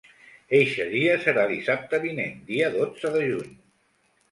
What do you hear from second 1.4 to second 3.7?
dissabte vinent, dia dotze de juny.